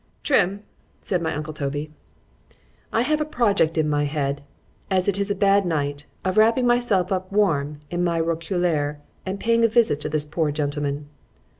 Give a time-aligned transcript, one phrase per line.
[0.23, 0.63] Trim!
[1.03, 1.91] said my uncle Toby,
[2.91, 4.41] I have a project in my head,
[4.89, 9.39] as it is a bad night, of wrapping myself up warm in my roquelaure, and
[9.39, 11.07] paying a visit to this poor gentleman.